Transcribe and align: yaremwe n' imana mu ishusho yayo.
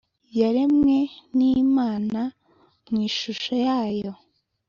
yaremwe 0.39 0.97
n' 1.37 1.45
imana 1.59 2.21
mu 2.89 2.97
ishusho 3.09 3.53
yayo. 3.65 4.11